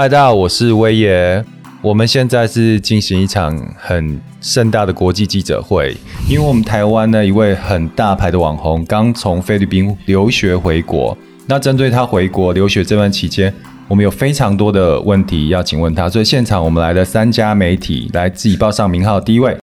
[0.00, 1.44] 嗨，大家好，我是威爷。
[1.82, 5.92] 我们现在是进行一场很盛大的国际记者会，
[6.30, 11.18] 因为我们台湾呢一位很大牌的网红刚从菲律宾留学回国。
[11.48, 13.52] 那针对他回国留学这段期间，
[13.88, 19.20] 我们有非常多的问题要请问他，所以现场我们来了三家媒体来自己报上名号。
[19.20, 19.58] 第一位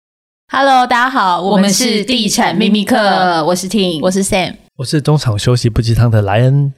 [0.51, 2.97] ，Hello，大家好，我们是地产秘密客，
[3.45, 6.73] 我是 Ting，我是 Sam，我是中场休息不鸡汤的莱恩。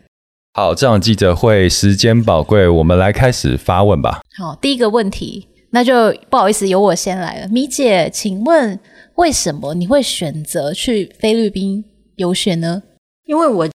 [0.57, 4.21] 好，这场记者会时间宝贵，我们来开始发问吧。
[4.37, 7.47] 好，第一个问题，那就不好意思，由我先来了。
[7.49, 8.79] 米姐，请问
[9.15, 11.83] 为什么你会选择去菲律宾
[12.15, 12.83] 游学呢？
[13.25, 13.69] 因为我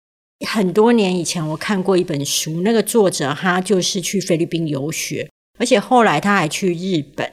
[0.47, 5.27] 很多年以前我看过一本书，那个作者他就是去菲律宾游学，
[5.59, 7.33] 而且后来他还去日本，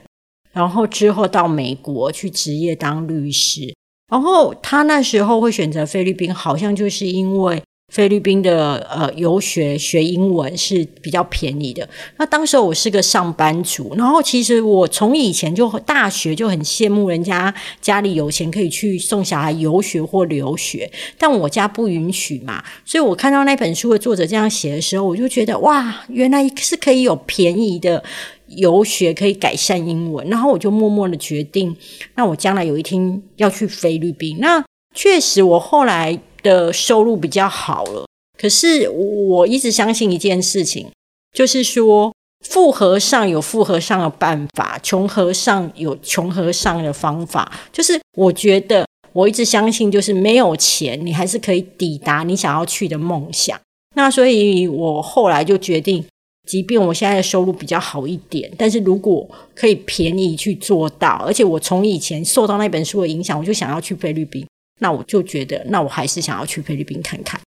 [0.54, 3.74] 然后之后到美国去职业当律师，
[4.10, 7.62] 然后他那时候会选择菲律宾，好像就是因为。
[7.92, 11.88] 菲律宾的呃游学学英文是比较便宜的。
[12.16, 22.64] 那当时我是个上班族，然后其实我从以前就大学就很羡慕人家家里有钱可以去送小孩游学或留学，但我家不允许嘛。
[22.84, 28.02] 所以我看到那本书的作者这样写的时候，我就觉得哇，原来是可以有便宜的
[28.48, 30.26] 游学可以改善英文。
[30.28, 31.76] 然后我就默默的决定，
[32.16, 34.38] 那我将来有一天要去菲律宾。
[34.40, 36.18] 那确实，我后来。
[36.44, 38.06] 的收入比较好了，
[38.38, 40.86] 可是我一直相信一件事情，
[41.32, 42.14] 就是说
[42.46, 47.50] 富和尚有富和尚的办法，穷和尚有穷和尚的方法。
[47.72, 53.58] 就是我觉得我一直相信，就是没有钱，你还是可以抵达你想要去的梦想。
[53.96, 56.04] 那所以我后来就决定，
[56.46, 64.46] 即便我现在的收入比较好一点，但是如果可以便宜去做到，而且我从以前受到那本书的影响，我就想要去菲律宾。
[64.80, 67.40] 那我就觉得，那我还是想要去菲律宾看看。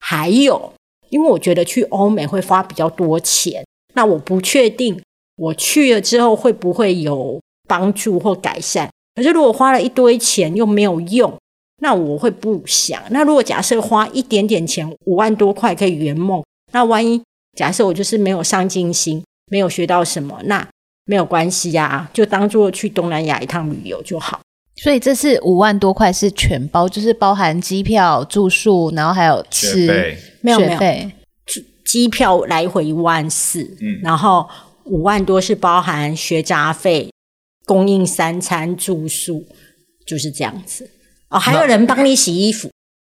[0.00, 0.72] 还有，
[1.10, 5.00] 因为我觉得去欧美会花比较多钱，那我不确定
[5.36, 8.90] 我去了之后会不会有帮助或改善。
[9.14, 11.32] 可是如果花了一堆钱又没有用，
[11.80, 13.02] 那我会不想。
[13.10, 17.22] 那如果假设花一点点钱，五万多块可以圆梦，那万一
[17.56, 20.68] 假设我就是没有上进心，没有学到什么，那
[21.06, 24.40] 没有关系呀，就当做去东南亚一趟旅游就好。
[24.82, 30.78] 所以这是五万多块是全包，就是包含机票、住宿，然后还有吃，没有没有，
[31.84, 34.48] 机票来回一万四，嗯，然后
[34.84, 37.10] 五万多是包含学杂费、
[37.66, 39.46] 供应三餐、住宿，
[40.04, 40.90] 就是这样子。
[41.28, 42.68] 哦，还有人帮你洗衣服。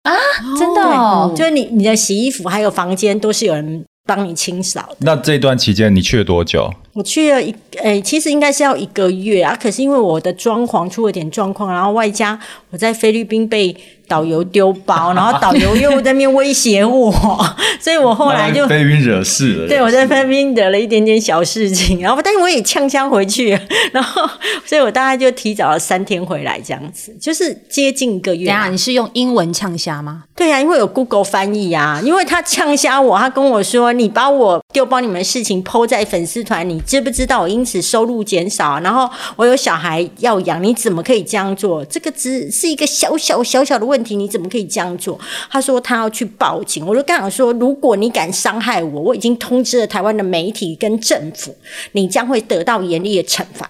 [0.03, 0.13] 啊？
[0.59, 4.87] 真的哦，就是你你的洗衣服还有房间都是有人帮你清扫。
[4.99, 6.71] 那这段期间你去了多久？
[6.93, 12.39] 我去了一，诶、欸，其实应该是要一个月啊，可是因为我的装潢出了点状况，然后外加
[12.69, 13.75] 我在菲律宾被
[14.07, 17.11] 导游丢包， 然后导游又在那边威胁我，
[17.79, 19.67] 所以我后来就菲律宾惹事了。
[19.67, 23.59] 对，我在菲律宾惹了一点点小事情，然后但是我也呛呛回去，
[23.91, 24.29] 然后
[24.65, 28.47] 所以我大概就提早了三天回来，这样子就是接近一个月。
[28.47, 30.23] 等下，你是用英文呛虾吗？
[30.35, 38.79] 对呀、啊，因为有 Google 翻译呀、啊，因为他呛虾我，他跟我说，你把我丢包你们的事情 PO 在粉丝团，你知不知道我因此收入减少？
[38.81, 41.83] 然后我有小孩要养，你怎么可以这样做？
[41.85, 45.19] 这个只是一个小小小小的问题，你怎么可以这样做？
[45.49, 51.55] 他说他要去报警，我就刚想说，如果你敢伤害我，我已经通知了台湾的媒体跟政府，
[51.93, 53.69] 你将会得到严厉的惩罚。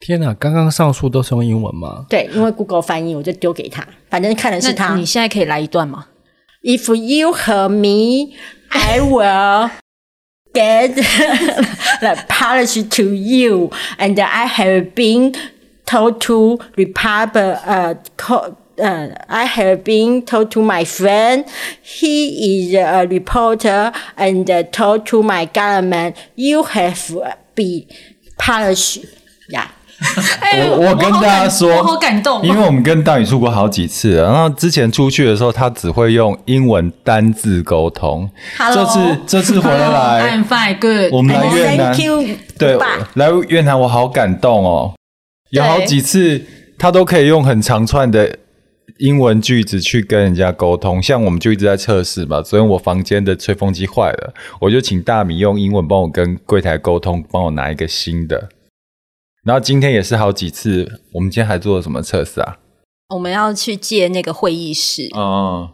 [0.00, 2.06] 天哪，刚刚上述都是用英文吗？
[2.08, 4.94] 对，因为 Google 翻译，我就丢给他，反正看的是他。
[4.96, 6.06] 你现在可以来一段吗
[6.62, 8.34] ？If you hurt me,
[8.70, 9.70] I will
[10.54, 10.94] get
[12.00, 15.34] the apology to you, and I have been
[15.86, 17.96] told to Republic, uh,
[18.80, 21.44] uh, I have been told to my friend,
[21.82, 26.98] he is a reporter, and told to my government, you have
[27.54, 27.86] been
[28.38, 29.04] punished.
[29.48, 29.66] Yeah.
[30.70, 38.30] 我我跟大家说，我好感动，因为我们跟大宇出国好几次了，然后之前出去的时候，他只会用英文单字沟通。
[38.56, 41.12] Hello, 这次这次回来，I'm fine, good。
[41.12, 42.24] 我们来越南，Thank you,
[42.58, 42.78] 对，
[43.12, 44.94] 来越南我好感动哦，
[45.50, 46.40] 有好几次
[46.78, 48.38] 他都可以用很长串的
[49.00, 51.02] 英文句子去跟人家沟通。
[51.02, 58.50] 像我们就一直在测试嘛，昨天我房间的吹风机坏了，我就请大米用英文帮我跟柜台沟通，帮我拿一个新的。
[59.42, 62.58] 然后今天也是好几次，我们今天还做了什么测试啊？
[63.14, 65.08] 我们要去借那个会议室。
[65.14, 65.70] 哦，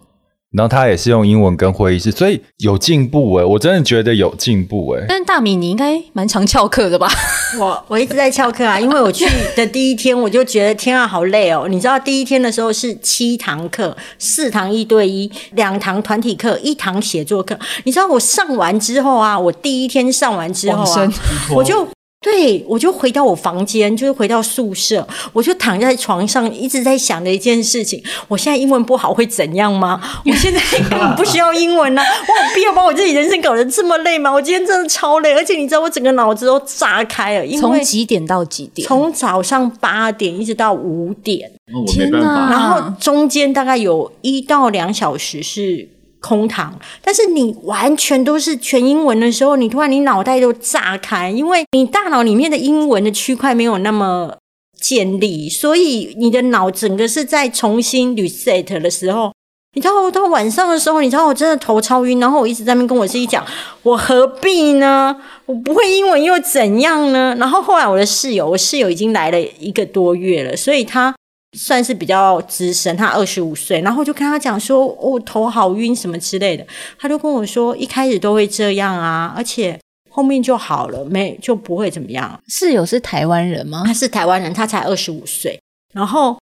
[0.57, 5.05] 然后他也是用英文跟会议室，所以有进步诶，我真的觉得有进步诶。
[5.07, 7.07] 但是大米你应该蛮常翘课的吧？
[7.61, 11.67] 我我一直在翘课啊，因为我去的第一天我就觉得天啊好累哦。
[11.69, 17.59] 你知道第一天的时候是七堂课，四堂一对一，两堂团体课，一堂写作课。
[17.85, 21.13] 你知道我上完之后啊，我第一天上完之后啊，
[21.55, 21.87] 我就。
[22.27, 30.01] 对，我就回到我房间，就是回到宿舍，我就躺在床上，一直在想的一件事情：我现在英文不好会怎样吗？
[30.27, 34.33] 我现在根本不需要英文呢、 啊，我有必要把我自己人生搞得这么累吗？
[34.33, 37.47] 我今天真的超累，而且你知道，我整个脑子都炸开了。
[37.47, 38.89] 因为从几点到几点？
[38.89, 41.49] 从早上八点一直到五点。
[41.87, 42.51] 天哪！
[42.51, 45.89] 然后中间大概有一到两小时是。
[46.27, 54.37] 空堂，但是你完全都是全英文的时候，你突然你脑袋都炸开，因为你大脑里面的英文的区块没有那么
[54.81, 59.31] 建立，所以你的脑整个是在重新 reset 的时候。
[59.75, 63.45] 你知道到晚上的时候，你知道我真的头超晕，然后我一直在那边跟我自己讲，
[63.83, 65.15] 我何必呢？
[65.45, 67.37] 我不会英文又怎样呢？
[67.39, 71.15] 然后后来我的室友，我室友已经来了一个多月了，所以他。
[71.57, 76.67] 算是比较资深，他二十五岁，然后就跟他讲说，我、哦、头好晕什么之类的，
[76.99, 79.79] 他就跟我说，一开始都会这样啊，而且
[80.11, 82.41] 后面就好了，没就不会怎么样。
[82.49, 83.83] 室友是台湾人吗？
[83.87, 85.59] 他是台湾人，他才二十五岁，
[85.93, 86.39] 然后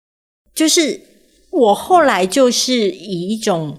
[0.55, 1.00] 就是
[1.50, 3.78] 我后来就是以一种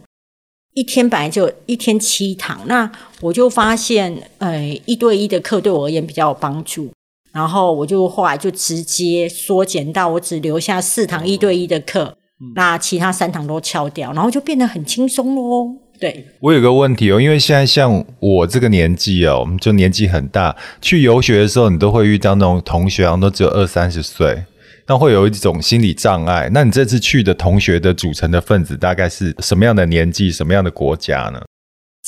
[0.74, 2.92] 一天本来就一天七堂，那
[3.22, 6.90] 我就发现，呃，一对一的课对我而言比较有帮助。
[7.32, 15.76] 然后我就后来就直接缩减到我只留下四堂一对一的课，嗯、那其他三堂都敲掉，然后就变得很轻松喽。
[16.00, 24.46] 对，我有个问题哦，因为现在像我这个年纪哦，我们就年纪很大，去游学的时候，你都会遇到那种同学，好像都只有二三十岁，
[24.88, 26.50] 那会有一种心理障碍。
[26.54, 31.42] 那你这次去的同学的组成的分子大概是什么样的年纪，什么样的国家呢？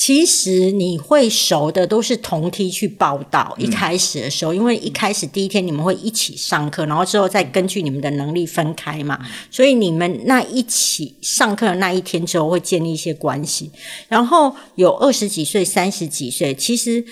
[0.04, 9.20] 其实你会熟的都是同梯去报道，一开始的时候，因为一开始第一天你们会一起上课，然后之后再根据你们的能力分开嘛，
[9.52, 13.70] 所以你们那一起上课的那一天之后会建立一些关系。
[14.08, 17.06] 然后有二十几岁、三十几岁，其实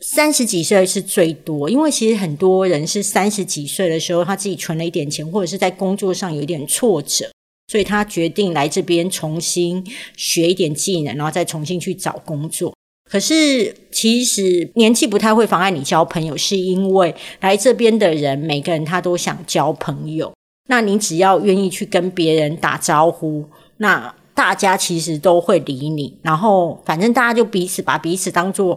[0.00, 7.30] 三十几岁是最多，因为其实很多人是三十几岁的时候他自己存了一点钱，或者是在工作上有一点挫折。
[7.68, 9.84] 所以他决定来这边重新
[10.16, 12.74] 学一点技能，然后再重新去找工作。
[13.10, 20.32] 可是其实年纪不太会妨碍你交朋友，是因为来这边的人每个人他都想交朋友。
[20.68, 23.44] 那你只要愿意去跟别人打招呼，
[23.76, 26.18] 那大家其实都会理你。
[26.22, 28.76] 然后反正大家就彼此把彼此当做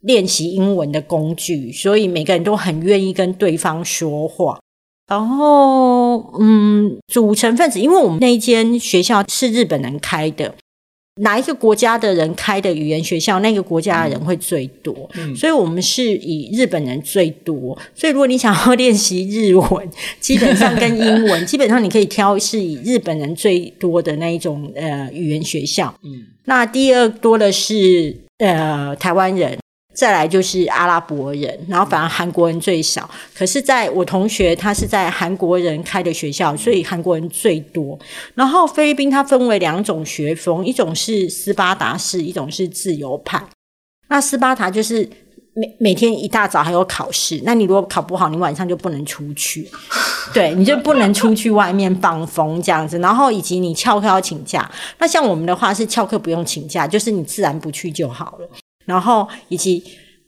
[0.00, 4.58] 练习英文的工具，所以每个人都很愿意跟对方说话。
[5.06, 5.99] 然后，
[6.38, 10.54] 嗯，组成分子，因为我们那一间学校是日本人开的，
[11.22, 17.76] 哪一个国家的人开的语言学校，那个国家的人会最多，嗯，所以我们是以日本人最多。
[17.94, 25.94] 所以如果你想要练习日文，基本上跟英文， 基本上你可以挑是以日本人最多的那一种呃语言学校。
[26.02, 29.58] 嗯，那第二多的是呃台湾人。
[29.92, 33.08] 再来就是阿拉伯人，然后反而韩国人最少。
[33.34, 37.98] 可是，在我同学他是在韩国人开的学校，所以韩国人最多。
[38.34, 43.42] 然后菲律宾它分为两种学风，一种是斯巴达式，一种是自由派。
[44.08, 45.08] 那斯巴达就是
[45.54, 49.68] 每每天一大早还有考试，那你如果考不好，你晚上就不能出去，
[50.32, 52.98] 对，你就不能出去外面放风这样子。
[53.00, 54.70] 然后以及你翘课要请假。
[54.98, 58.48] 那像我们的话是翘课不用请假，就是你自然不去就好了。
[58.90, 59.80] 然后以及，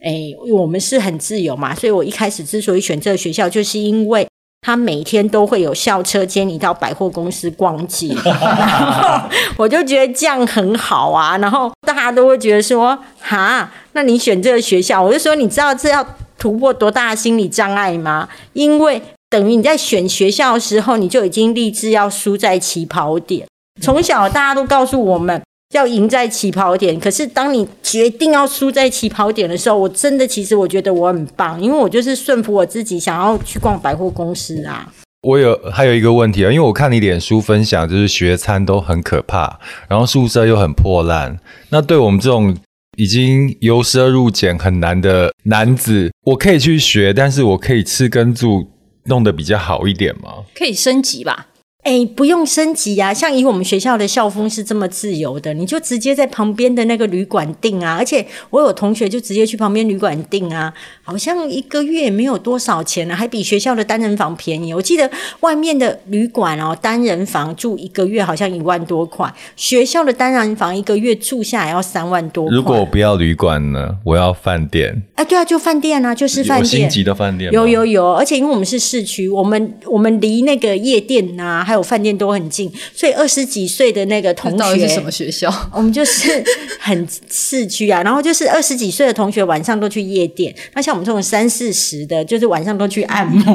[0.05, 4.25] 诶，我们是很自由嘛，所以我一开始之所以选这个学校，就是因为
[4.61, 8.39] 他每天都会有校车接你到百货公司逛街，然
[9.19, 9.29] 后
[9.59, 11.37] 我就觉得这样很好啊。
[11.39, 16.07] 然后大家都会觉得说，哈，那你选这个学校，我就说，你知道这要
[16.39, 18.29] 突破多大的心理障碍吗？
[18.53, 23.49] 因为等于你在选学校的时候，你就已经立志要输在起跑点。
[23.81, 25.43] 从小大家都告诉我们。
[25.73, 34.93] 要赢在起跑点，可是当你决定要输在起跑点的时候，我真的其实我觉得我很棒，因为我就是顺服我自己，想要去逛百货公司啊。
[35.23, 41.39] 我有还有一个问题啊，因为我看你脸书分享，就是学餐都很可怕，然后宿舍又很破烂。
[41.71, 42.57] 那对我们这种
[42.97, 48.69] 已经由奢入俭很难的男子，我可以去学，但是我可以吃跟住
[49.05, 50.45] 弄得比较好一点吗？
[50.55, 51.47] 可以升级吧。
[51.83, 53.13] 哎，不用升级啊！
[53.13, 57.97] 像以我们学校的校风是这么自由的，你就直接在旁边的那个旅馆订啊。
[57.99, 60.73] 而且我有同学就直接去旁边旅馆订啊，
[61.03, 64.73] 好像一个月也没有多少钱呢，还比学校的单人房便宜。
[64.73, 65.11] 我记得
[65.41, 72.55] 外面的旅馆哦，单人房住一个月好像一万多块，学校的单人房一个月住下来要三万多块。
[72.55, 73.97] 如果我不要旅馆呢？
[74.05, 75.03] 我要饭店。
[75.17, 76.83] 哎，对啊，就饭店啊，就是饭店。
[76.83, 77.51] 有星级的饭店。
[77.51, 81.67] 有有有，而且因为我们是市区，我们我们离那个夜店啊。
[81.73, 85.51] 还有饭店都很近，所以二十几岁的那个同学，是什么学校？
[85.73, 86.45] 我们就是
[86.79, 90.55] 很市区啊，然后就是二十几岁的同学晚上都去夜店。
[90.75, 93.55] 那像我们这种三四十的，就是晚上都去按摩，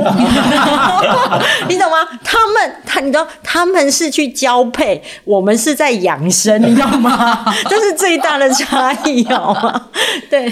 [1.70, 1.98] 你懂吗？
[2.24, 7.46] 他们他你知道他们是去交配，我们是在养生，你知道吗？
[7.70, 9.90] 这是最大的差异，好吗？
[10.28, 10.52] 对。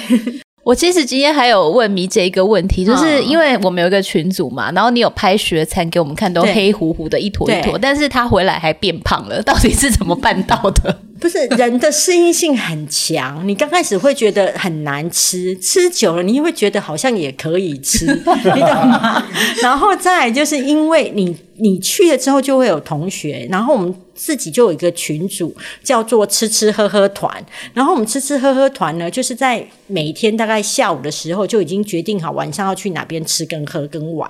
[0.66, 11.02] 我其实今天还有问米姐一个问题，就是因为我们有一个群组嘛，然后你有拍学餐给我们看，都黑乎乎的一坨一坨，但是他回来还变胖了，到底是怎么办到的？
[11.22, 19.24] 不是人的适应性很强，你刚开始会觉得很难吃，吃久了你会觉得好像也可以吃， 你懂吗？
[19.62, 23.94] 然后再来就是因为你你去了之后就会有同学，然后我们。
[24.16, 27.46] 自己就有一个群组，叫做吃吃喝喝团。
[27.74, 34.28] 然后我们吃吃喝喝团呢，就是在每天大概下午的时候就已经决定好晚上要去哪边吃跟喝跟玩。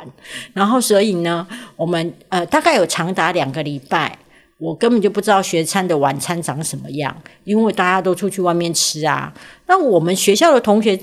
[0.51, 4.17] 然后所以呢，我们呃大概有长达两个礼拜，
[4.57, 9.33] 我根本就不知道学餐的晚餐长什么样，因为大家都出去外面吃啊。
[9.67, 10.99] 那我们学校的同学。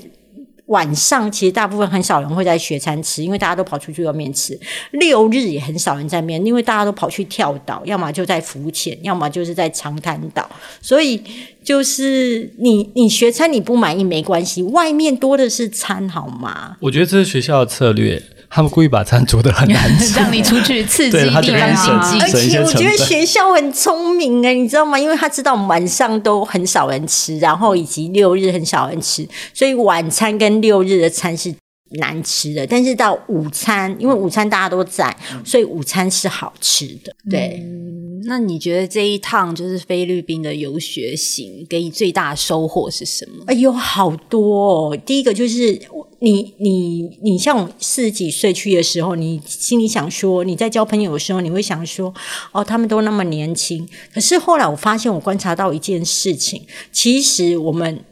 [0.73, 4.59] 晚上其实大部分很少人会在学餐吃，因为大家都跑出去外面吃。
[4.91, 10.49] 六日也很少人在面，因为大家都跑去跳岛，要么就在浮潜，要么就是在长滩岛。
[10.81, 11.21] 所以
[11.63, 16.75] 就是你你学餐你不满意没关系，外面多的是餐，好吗？
[16.79, 18.21] 我觉得这是学校的策略。
[18.53, 22.21] 他们故意把餐煮的很难吃， 让你出去刺激地方经济。
[22.21, 24.99] 而且我觉得学校很聪明哎，你知道吗？
[24.99, 31.51] 因为他知道晚上都很少人吃，然后以及六日很少人吃，所以晚餐跟六日的餐是
[31.97, 32.67] 难吃的。
[32.67, 37.11] 但是到午餐，因为午餐大家都在，所以午餐是好吃的。
[37.31, 37.59] 对。
[37.59, 43.43] 嗯，那你觉得这一趟就是菲律宾的游学行，给你最大的收获是什么？
[43.47, 44.97] 哎呦，好多哦！
[45.03, 45.81] 第一个就是。
[46.23, 52.13] 你你你像我四十几岁去的时候，你心里想说，你在交朋友的时候，你会想说，
[52.53, 53.85] 哦，他们都那么年轻。
[54.13, 56.61] 可是后来我发现，我观察到一件事情，
[56.93, 58.05] 其实我们。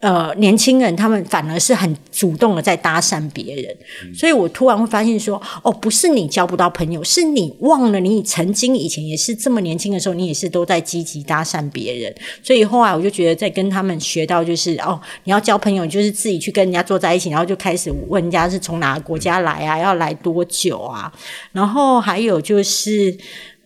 [0.00, 12.14] 呃，年轻人他们反而是很主动的在搭讪别人，嗯，所以我突然会发现说，哦，不是你交不到朋友，是你忘了你曾经以前也是这么年轻的时候，你也是都在积极搭讪别人。
[12.44, 21.12] 所以后来我就觉得，在跟他们学到就是，哦，你要交朋友，就是自己去跟人家坐在一起，然后就开始问人家是从哪个国家来啊，要来多久啊，
[21.50, 23.18] 然后还有就是。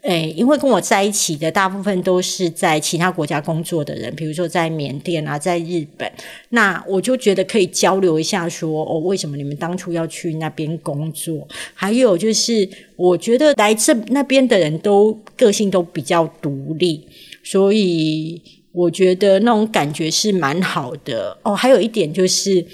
[0.03, 6.11] 诶，因为跟我在一起的大部分都是在其他国家工作的人，比如说在缅甸啊，在日本，
[6.49, 11.47] 那我就觉得可以交流一下说，哦，为什么你们当初要去那边工作？
[11.73, 17.07] 还有就是，我觉得来这那边的人都个性都比较独立，
[17.45, 18.43] 所以
[18.73, 21.39] 我觉得那种感觉是蛮好的。
[21.45, 22.67] 哦，还有一点就是。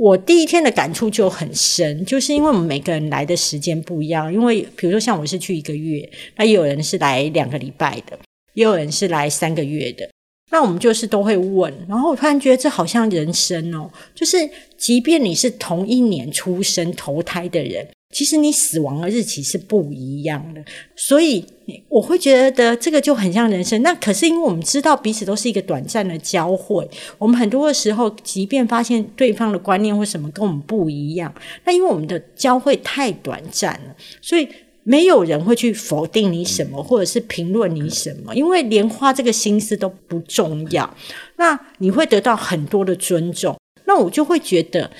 [0.00, 4.32] 我第一天的感触就很深，就是因为我们每个人来的时间不一样。
[4.32, 8.18] 因为比如说像我是去一个月，那也有人是来两个礼拜的，
[8.54, 10.08] 也有人是来三个月的。
[10.50, 14.38] 那我们就是都会问，然后我突然觉得这好像人生哦，就是
[14.78, 17.86] 即便你是同一年出生投胎的人。
[18.12, 20.60] 其实你死亡的日期是不一样的，
[20.96, 21.44] 所以
[21.88, 23.80] 我会觉得这个就很像人生。
[23.82, 26.88] 那可是因为我们知道彼此都是一个短暂的交汇，
[27.18, 31.32] 我们很多的时候，即便发现对方的观念或什么跟我们不一样，
[31.64, 34.48] 那因为我们的交汇太短暂了，所以
[34.82, 40.96] 没有人会去否定你什么，或者是评论你什么，因为连花这个心思都不重要。
[41.36, 44.90] 那你会得到很多的尊重，那我就会觉得。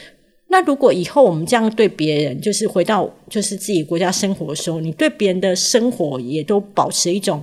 [0.53, 7.41] 那如果以后我们这样对别人，就是回到就是自己国家生活的时候，你对别人的生活也都保持一种，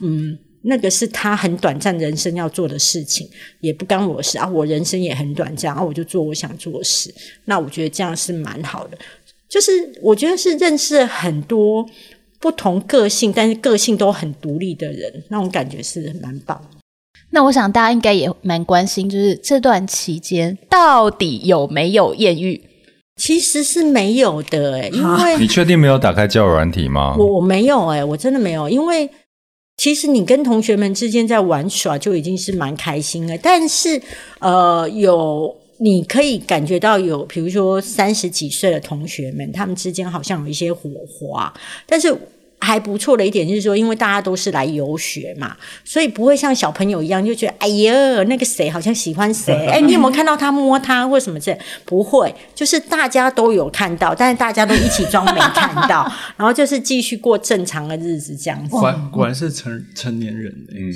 [0.00, 3.26] 嗯，那个是他很短暂人生要做的事情，
[3.60, 4.46] 也不干我的事啊。
[4.46, 7.12] 我人生也很短暂，啊，我就做我想做的事。
[7.46, 8.98] 那我觉得这样是蛮好的，
[9.48, 9.70] 就是
[10.02, 11.88] 我觉得是认识很多
[12.38, 16.62] 不同个性，但是个性都很独立的人，那种感觉是蛮棒。
[17.34, 22.62] 那我想大家应该也蛮关心，就是这段期间到底有没有艳遇？
[23.16, 27.16] 其实是没有的，欸，因为你确定没有打开交友软体吗？
[27.18, 29.08] 我我没有，欸，我真的没有，因为
[29.78, 33.36] 其实你跟同学们之间在玩耍就已经是蛮开心了。
[33.38, 34.00] 但是
[34.40, 41.52] 呃，有你可以感觉到有，比如说三十几岁的同学们，他们之间好像有一些火花，
[41.86, 42.14] 但是。
[42.64, 51.58] 还不错的一点就是说，因为大家都是来游学嘛，所以不会像小朋友一样就觉得，哎呀，那个谁好像喜欢谁， 哎，你有没有看到他摸他或什么之类？
[51.84, 58.70] 不会，就是大家都有看到，但是大家都一起装没看到， 然后就是继续过正常的日子这样子。
[58.70, 60.92] 果然果然是成成年人，嗯，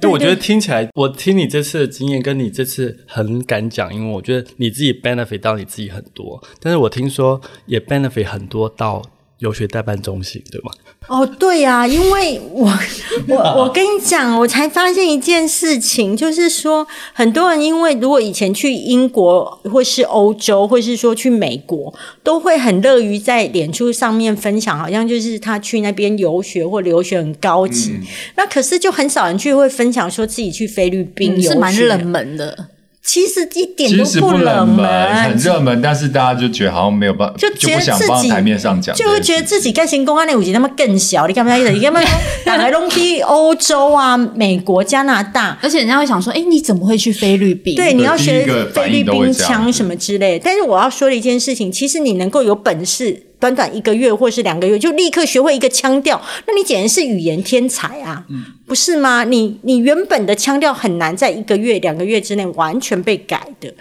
[0.00, 9.02] 对，我觉得听起来，我听你这次的经验跟你这次很敢讲，因为我觉得你自己 benefit 到你自己很多，但是我听说也 benefit 很多到
[9.40, 10.70] 游学代办中心，对吗？
[11.08, 12.70] 哦，对呀、啊，因为我
[13.28, 21.92] 我我跟你讲，我才发现一件事情，就是说很多人因为如果以前去英国或是欧洲，或是说去美国，
[22.22, 27.92] 都会很乐于在脸书上面分享，好像就是他去那边游学或留学很高级。
[27.92, 28.02] 嗯、
[28.36, 32.68] 那可是就很少人去会分享说自己去菲律宾游学，嗯、是蛮冷门的。
[33.02, 41.56] 其实一点都不冷门，很热门，但是大家就觉得好像没有办法，就觉得自己台面上讲，就会觉得自己在行公安那五级那么更小，你干嘛？
[41.56, 42.00] 你干嘛
[42.44, 43.20] 打开东西？
[43.22, 47.74] 欧洲啊，美国、加拿大，而且人家会想说，哎，你怎么会去菲律宾？
[47.74, 50.38] 对，你要学菲律宾腔什么之类。
[50.38, 53.29] 但是我要说的一件事情，其实你能够有本事。
[53.40, 59.24] 短短一个月或是两个月就立刻学会一个腔调，那你简直是语言天才啊，嗯、不是吗？
[59.24, 63.72] 你你原本的腔调很难在一个月两个月之内完全被改的，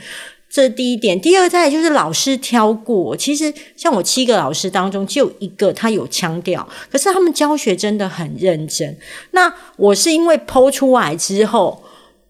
[0.50, 1.20] 这是第一点。
[1.20, 8.98] 第二，再就是老师挑过，其实像我七个老师当中就一个他有腔调，可是他们教学真的很认真。
[9.32, 11.84] 那我是因为 PO 出来之后，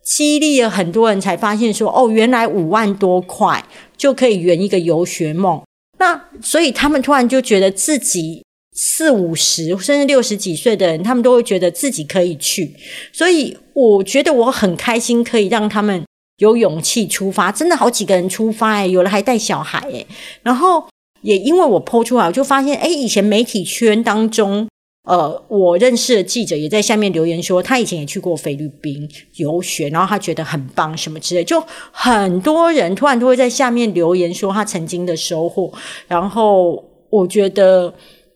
[0.03, 3.63] 激励了很多人才发现说，哦，原来五万多块
[3.95, 5.61] 就可以圆一个游学梦。
[5.99, 12.73] 那所以他们突然就觉得自己四五十甚至六十几岁的人，他们都会觉得自己可以去。
[13.13, 16.03] 所以我觉得我很开心，可以让他们
[16.37, 17.51] 有勇气出发。
[17.51, 20.07] 真的好几个人出发诶，有的还带小孩诶。
[20.41, 20.87] 然后
[21.21, 24.67] 也因为我 po 出来，我就发现，诶，以前媒体圈当中。
[25.09, 35.73] 呃，我认识的记者也在下面留言说，他以前也去过菲律宾游学，然后他觉得很棒，什么之类，就很多人突然都会在下面留言说他曾经的收获，
[36.07, 37.91] 然后我觉得。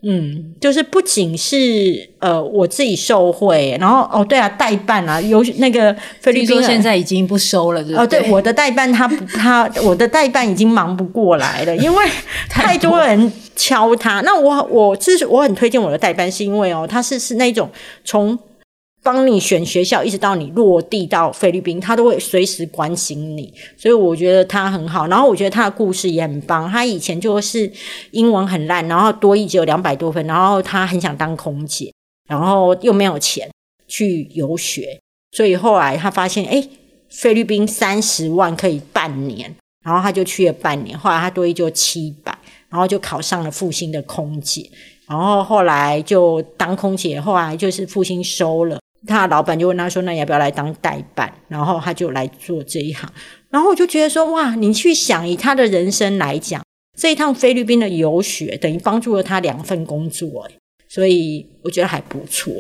[0.06, 1.56] 嗯，就是不仅是
[2.20, 8.20] 呃我自己受惠，然后哦对啊，代办啊，有那个菲律宾现在已经不收了，对不对？
[8.20, 12.06] 哦，对，我的代办他不他我的代办已经忙不过来了，因为
[12.52, 14.22] 太多人敲他。
[14.22, 17.70] 那我我其实我很推荐我的代班，是因为哦，他是是那种
[18.04, 18.38] 从。
[19.06, 25.08] 帮你选学校，一直到你落地到菲律宾，他都会随时关心你，所以我觉得他很好。
[25.08, 26.72] 然后我觉得他的故事也很棒。
[26.72, 27.70] 他以前就是
[28.12, 31.92] 英文很烂，然后多一只有两百多分，然后他很想当空姐，
[32.30, 33.52] 然后又没有钱
[33.90, 34.98] 去游学，
[35.34, 36.66] 所以后来他发现，哎，
[37.10, 40.98] 菲律宾三十万可以半年，然后他就去了半年。
[40.98, 42.33] 后来他多一就七百，
[42.74, 44.68] 然后就考上了复兴的空姐，
[45.08, 48.80] 然后后来就当空姐，后来就是复兴收了。
[49.06, 53.08] 他老板就问他说：“那要不要来当代办？”然后他就来做这一行。
[53.52, 56.64] 然后我就觉得说：“哇，你去想，以他的人生来讲，
[56.98, 60.50] 这一趟菲律宾的游学等于帮助了他两份工作，
[60.90, 62.52] 所以我觉得还不错。”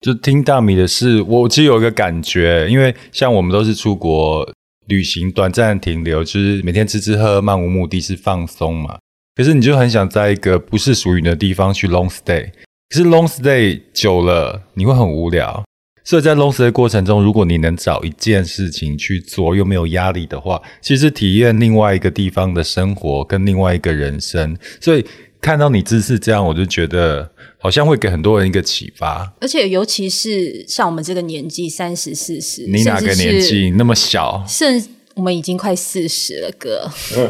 [0.00, 4.48] 就听大米的事，我其实有一个感觉，因为像我们都是出国
[4.86, 8.98] 旅行，短暂停留，就是每天吃吃喝喝，漫无目的是放松嘛。
[9.38, 12.50] 可是你就很想在一个不是属于你的地方去 long stay，
[12.90, 15.62] 可是 long stay 久了你会很无聊。
[16.02, 24.56] 所以在 long stay 的过程中，如果你能找一件事情去做，又没有压力的话，其实体验另外一个地方的生活跟另外一个人生。
[24.80, 25.06] 所以
[25.40, 29.32] 看到你姿势这样，我就觉得好像会给很多人一个启发。
[29.40, 34.44] 而且尤其是像我们这个年纪，三十四十，你哪个年纪那么小？
[34.48, 36.88] 甚至我们已经快四十了，哥。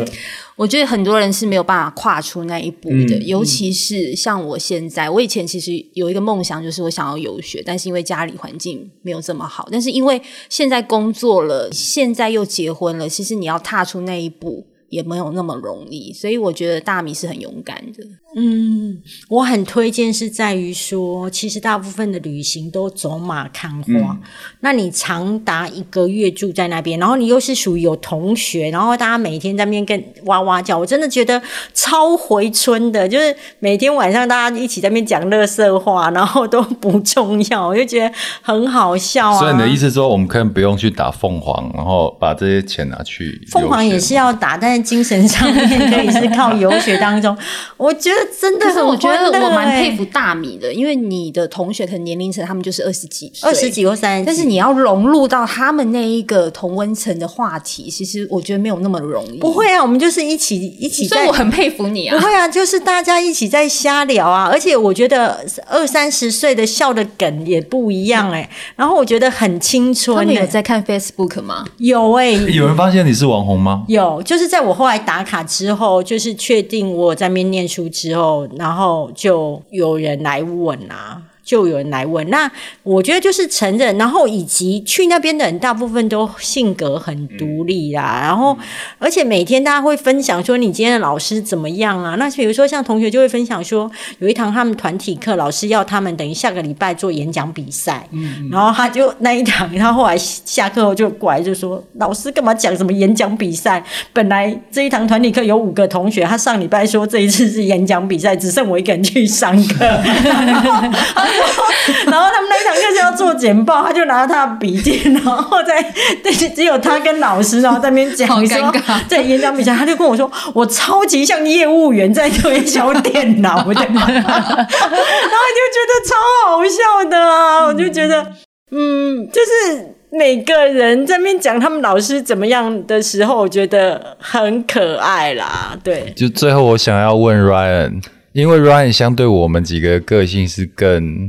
[0.55, 10.21] 我觉得很多人是没有办法跨出那一步的，嗯、尤其是像我现在，我以前其实有一个梦想，就是我想要游学，但是因为家里环境没有这么好，但是因为
[10.51, 18.05] 现在工作了，现在又结婚了，其实你要踏出那一步也没有那么容易，所以我觉得大米是很勇敢的。
[18.37, 18.99] 嗯，
[19.29, 23.87] 我很推荐是在于说，其实大部分的旅行都走马看花。
[23.87, 24.21] 嗯、
[24.61, 31.41] 那你长达一个月住在那边，然后你又是属于有同学，然后大家每天在那边跟哇哇叫，我真的觉得
[31.73, 33.09] 超回春的。
[33.09, 39.39] 就是每天晚上大家一起在那边讲乐色话，然后都不重要，我就觉得很好笑啊。
[39.39, 43.41] 所以你的意思说，我们可以不用去打凤凰，然后把这些钱拿去？
[43.51, 47.37] 凤凰也是要打，但在精神上面可以是靠游学当中，
[47.77, 48.89] 我觉得真的很。
[48.89, 59.39] 我觉得我蛮佩服大米的，因为你的同学可能年龄层他们就是二十几岁、二十几或三十几，但是你要融入到他们那一个同温层的话题，其实我觉得没有那么容易。
[59.39, 62.17] 不会啊，我们就是一起一起在，所以我很佩服你啊。
[62.17, 70.25] 不会啊，就是大家一起在瞎聊啊，而且我觉得二三十岁的笑的梗也不一样哎、欸，然后我觉得很青春、欸。
[70.25, 71.67] 他们有在看 Facebook 吗？
[71.77, 73.85] 有哎、欸，有人发现你是网红吗？
[73.89, 81.23] 有，就是在我后来打卡之后，就是确定我在那边念书之后，然后就有人来问啊。
[81.49, 82.51] 就有人来问，那
[82.83, 88.55] 我觉得就是承认，然后以及去那边的人大部分都性格很独立啦，然后
[88.99, 92.17] 而且每天大家会分享说你今天的老师怎么样啊？
[92.17, 103.83] 那比如说像同学就会分享说，有一堂他们团体课，老师要他们等于下个礼拜做演讲比赛，嗯，然后他就那一堂，他后来下课后就过来就说，老师干嘛讲什么演讲比赛？
[104.13, 109.87] 本来这一堂团体课有五个同学，他上礼拜说这一次是演讲比赛，只剩我一个人去上课。
[112.11, 115.83] 然后他们那一堂课是要做简报，他就拿着他的笔记，然后在
[116.23, 118.83] 对， 只有他跟老师，然后在那边讲，好尴。
[119.09, 126.15] 在演讲比赛，他就跟我说，我超级像业务员在推销电脑的， 然后就觉得超
[126.47, 127.65] 好笑的啊！
[127.67, 128.27] 我就觉得，
[128.71, 135.77] 嗯，就是每个人在那边讲他们老师怎么样的时候，我觉得很可爱啦。
[135.83, 138.03] 对，就最后我想要问 Ryan。
[138.39, 141.29] 因为 Ryan 相对我们几个个性是更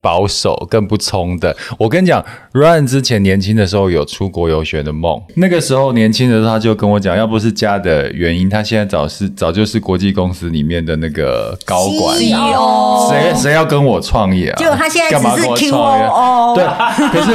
[0.00, 1.56] 保守、更不冲的。
[1.80, 5.20] 我跟你讲，Ryan 之前年轻的时候有出国游学的梦。
[5.34, 12.16] 那个时候年轻的时候，他就跟我讲，要不是家的原因，他现在早是早就是国际公司里面的那个高管。
[12.16, 14.62] CEO，谁谁要跟我创业啊？
[14.62, 16.54] 就他现在只是 QO，干嘛跟我创业？
[16.54, 17.32] 对，可是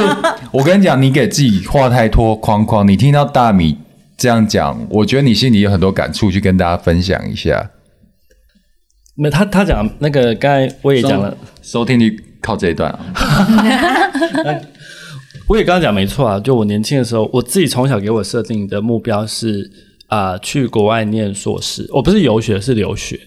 [0.50, 2.88] 我跟你讲，你给自己画太多框框。
[2.88, 3.76] 你听到大米
[4.16, 7.70] 这样讲，我觉得你心里有很多感触，去跟大家分享一下。
[9.16, 13.00] 没，他他讲那个，刚才我也讲了，收听率靠这一段啊。
[15.48, 19.70] 我也刚刚讲没错啊，就我年轻的时候，我自己从小给我设定的目标是
[20.08, 21.88] 啊、呃，去国外念硕士。
[21.92, 23.18] 我不是游学，是留学。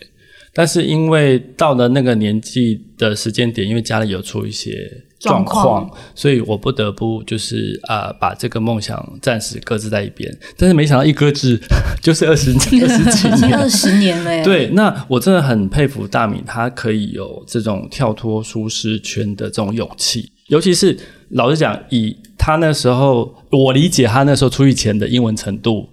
[0.53, 5.05] 但是因为到了那个年纪的时间点，因为家里有出一些。
[5.19, 10.33] 状况，所以我不得不就是啊、呃，把这个梦想暂时搁置在一边。
[10.57, 11.59] 但是没想到一搁置
[12.01, 14.43] 就是二十 二十几年，二十年了。
[14.43, 20.31] 对，那我真的很佩服大米，他可以有这种跳脱舒适圈的这种勇气。
[20.47, 20.97] 尤其是
[21.31, 25.87] 老实讲，以他那时候，我理解他那时候出狱前的英文程度，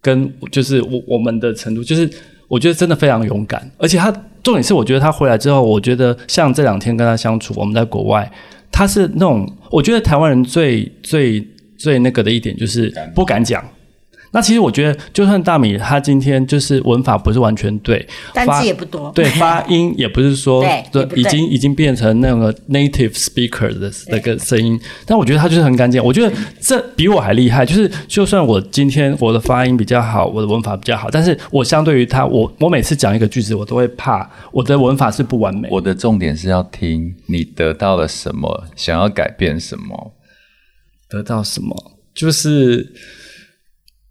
[0.00, 2.10] 跟就是我我们的程度，就是
[2.48, 3.70] 我觉得真的非常勇敢。
[3.78, 4.10] 而且他
[4.42, 8.30] 重点是，我觉得他回来之后，我觉得像这两天跟他相处，我们在国外。
[8.72, 13.62] 他是那种，我觉得台湾人最最最那个的一点就是不敢讲。
[14.34, 24.80] 那其实我觉得，就算大米他今天就是文法不是完全对，单字也不多，对，发音也不是说 对，已经已经变成那个 native speaker 的那个声音。
[25.04, 26.02] 但我觉得他就是很干净。
[26.02, 27.66] 我觉得这比我还厉害。
[27.66, 35.68] 就是就算我今天我的发音比较好，我的文法比较好，但是我相对于他，我我每次讲一个句子，我都会怕我的文法是不完美。
[35.70, 40.14] 我的重点是要听你得到了什么，想要改变什么，
[41.10, 41.76] 得到什么，
[42.14, 42.94] 就是。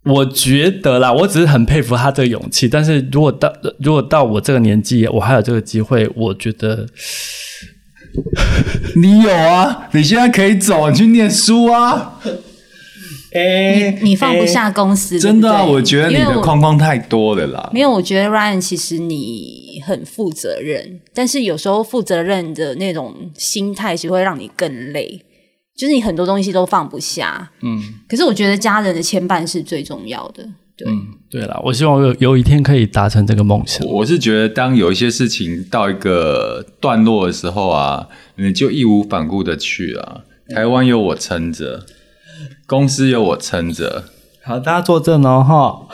[0.04, 2.68] 我觉得啦，我只是很佩服他这个勇气。
[2.68, 6.86] 但是如果到如果到我这个年纪，我还有这个机会，我觉得
[9.00, 12.20] 你有啊，你现在可以走，你去念书啊。
[13.34, 15.64] 哎、欸，你你放不下公司，欸、真的啊？
[15.64, 17.70] 我觉得你的框框太多了啦。
[17.72, 25.24] 没有，我觉得 Ryan 其实你很负责任，但是有时候负责任的那种心态，其实会让你更累。
[25.82, 33.84] 就是你很多东西都放不下，嗯，可是我觉得家人的牵绊是最重要的，对，嗯，对了，我希望有有一天可以达成这个梦想。
[33.88, 40.22] 我是觉得，当有一些事情到一个段落的时候啊，你就义无反顾的去了。
[40.54, 41.84] 台湾有我撑着，
[42.68, 44.04] 公司有我撑着，
[44.44, 45.88] 好，大家坐正哦，哈。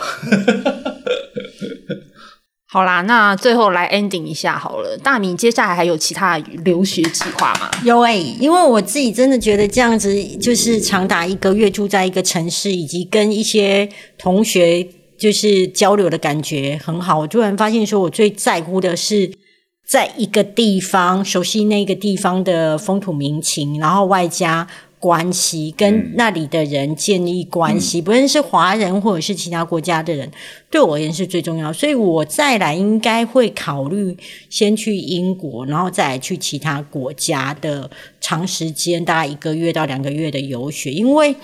[2.71, 4.95] 好啦，那最后来 ending 一下好了。
[4.99, 7.71] 大米，接下来还有其他留学计划吗？
[7.83, 14.87] 有诶、因为我自己真的觉得这样子，就是长达一个月住在一个城市，以及跟一些同学
[15.19, 17.21] 就是交流的感觉很好。
[17.21, 19.33] 我突然发现，说我最在乎的是
[19.89, 24.69] 在一个地方熟悉那个地方的风土民情，然后外加。
[24.99, 30.31] 关系跟那里的人建立关系，嗯、不论是华人或者是其他国家的人，
[30.71, 31.73] 对我而言是最重要。
[31.73, 34.17] 所以我再来应该会考虑
[34.51, 40.91] 先去英国，然后再来去其他国家的长时间，大概一个月到两个月的游学。
[40.91, 41.35] 因为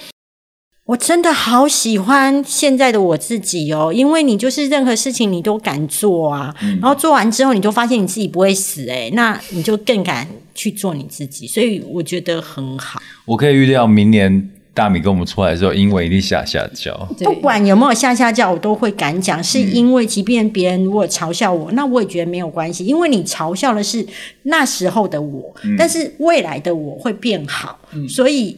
[0.86, 13.02] 我真的好喜欢现在的我自己哦，因为你就是任何事情你都敢做啊，嗯、然后做完之后你就发现你自己不会死哎，那你就更敢去做你自己，所以我觉得很好。
[13.24, 16.96] 我可以预料明年大米跟我们出来的时候，英文一定下下叫。
[17.18, 24.06] 不管有没有下下叫，我都会敢讲，是因为即便别人如果嘲笑我，那我也觉得没有关系，因为你嘲笑的是
[24.44, 28.56] 那时候的我，嗯、但是未来的我会变好，嗯、所以。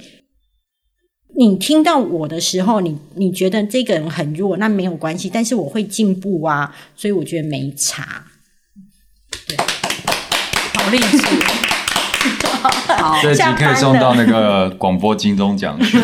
[1.38, 8.24] 你听到我的时候，你你觉得这个人很弱，那没有关系，但是我会进步啊，所以我觉得没差。
[9.46, 9.54] 对，
[10.72, 11.18] 好励志，
[13.08, 15.96] 好，这集可以送到那个广播金钟奖去，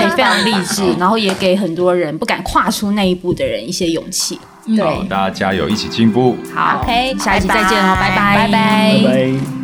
[0.00, 4.38] 也非常励志，然后也给很多人不敢跨出那一步的人一些勇气。
[4.66, 6.36] 对，大家加油，一起进步。
[6.54, 9.55] 好，OK，下一集再见哦，拜拜，拜拜。